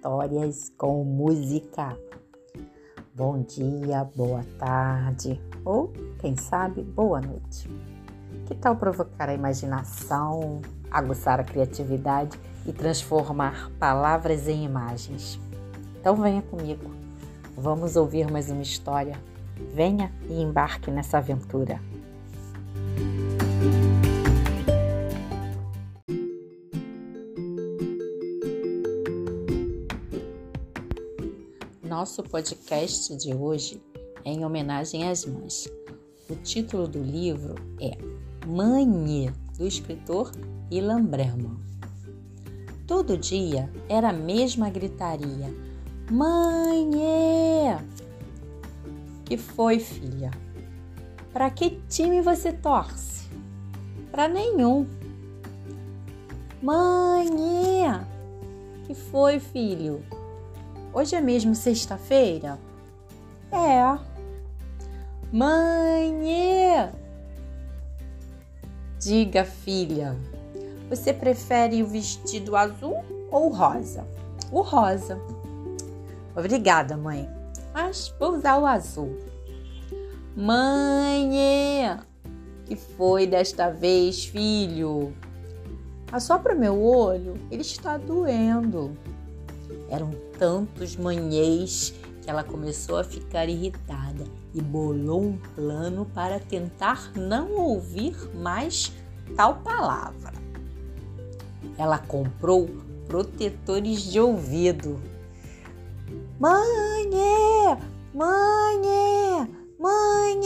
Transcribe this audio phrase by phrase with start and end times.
[0.00, 1.94] histórias com música.
[3.14, 7.68] Bom dia, boa tarde ou, quem sabe, boa noite.
[8.46, 15.38] Que tal provocar a imaginação, aguçar a criatividade e transformar palavras em imagens?
[16.00, 16.90] Então venha comigo.
[17.54, 19.20] Vamos ouvir mais uma história.
[19.74, 21.78] Venha e embarque nessa aventura.
[31.90, 33.82] Nosso podcast de hoje
[34.24, 35.68] é em homenagem às mães.
[36.28, 37.98] O título do livro é
[38.46, 38.86] Mãe,
[39.58, 40.30] do escritor
[40.70, 41.58] Ilan Breman.
[42.86, 45.52] Todo dia era a mesma gritaria:
[46.08, 46.92] Mãe!
[49.24, 50.30] Que foi, filha?
[51.32, 53.28] Para que time você torce?
[54.12, 54.86] Para nenhum.
[56.62, 57.26] Mãe!
[58.86, 60.00] Que foi, filho?
[60.92, 62.58] Hoje é mesmo sexta-feira?
[63.52, 63.98] É.
[65.32, 66.90] Mãe!
[68.98, 70.16] Diga, filha,
[70.88, 74.04] você prefere o vestido azul ou rosa?
[74.50, 75.16] O rosa.
[76.36, 77.28] Obrigada, mãe,
[77.72, 79.16] mas vou usar o azul.
[80.36, 81.30] Mãe!
[82.66, 85.14] Que foi desta vez, filho?
[86.10, 88.96] Assopra meu olho, ele está doendo.
[89.90, 94.24] Eram tantos manhês que ela começou a ficar irritada
[94.54, 98.92] e bolou um plano para tentar não ouvir mais
[99.36, 100.32] tal palavra.
[101.76, 102.70] Ela comprou
[103.06, 105.00] protetores de ouvido.
[106.38, 107.10] Mãe,
[108.14, 108.80] mãe,
[109.78, 110.40] mãe.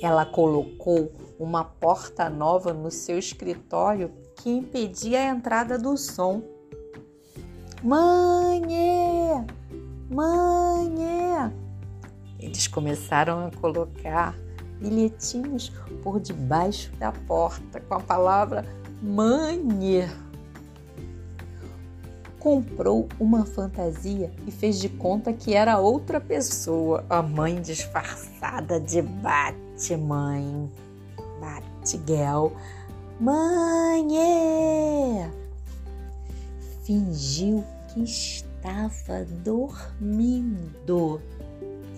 [0.00, 6.42] Ela colocou uma porta nova no seu escritório que impedia a entrada do som.
[7.82, 8.60] Mãe!
[10.10, 11.52] Mãe!
[12.40, 14.34] Eles começaram a colocar
[14.80, 15.72] bilhetinhos
[16.02, 18.64] por debaixo da porta com a palavra
[19.00, 20.08] mãe.
[22.38, 29.02] Comprou uma fantasia e fez de conta que era outra pessoa, a mãe disfarçada de
[29.02, 30.68] Batman.
[31.40, 32.52] Batgirl.
[33.20, 34.08] Mãe!
[36.88, 37.62] Fingiu
[37.92, 41.20] que estava dormindo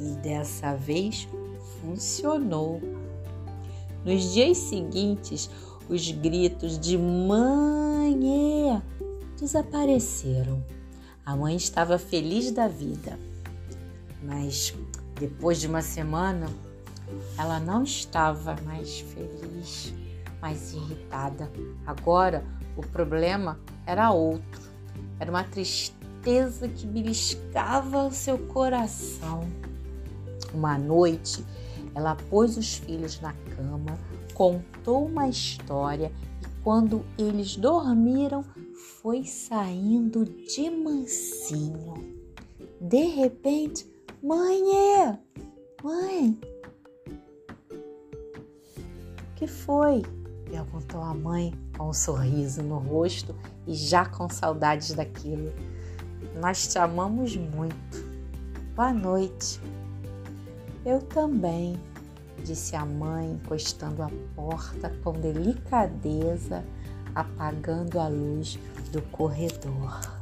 [0.00, 1.28] e dessa vez
[1.80, 2.82] funcionou.
[4.04, 5.48] Nos dias seguintes,
[5.88, 8.82] os gritos de mãe
[9.38, 10.60] desapareceram.
[11.24, 13.16] A mãe estava feliz da vida,
[14.24, 14.74] mas
[15.20, 16.48] depois de uma semana,
[17.38, 19.94] ela não estava mais feliz,
[20.42, 21.48] mais irritada.
[21.86, 22.44] Agora
[22.76, 24.59] o problema era outro.
[25.20, 29.46] Era uma tristeza que beliscava o seu coração.
[30.54, 31.44] Uma noite,
[31.94, 33.98] ela pôs os filhos na cama,
[34.32, 36.10] contou uma história
[36.42, 38.42] e, quando eles dormiram,
[39.02, 41.94] foi saindo de mansinho.
[42.80, 43.86] De repente,
[44.22, 44.62] mãe,
[45.84, 46.38] mãe,
[49.30, 50.02] o que foi?
[50.50, 53.34] Perguntou a mãe com um sorriso no rosto
[53.66, 55.52] e já com saudades daquilo.
[56.40, 58.10] Nós te amamos muito.
[58.74, 59.60] Boa noite.
[60.84, 61.78] Eu também,
[62.44, 66.64] disse a mãe, encostando a porta com delicadeza,
[67.14, 68.58] apagando a luz
[68.90, 70.19] do corredor.